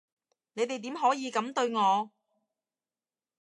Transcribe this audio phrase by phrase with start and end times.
[0.53, 2.09] 你哋點可以噉對我？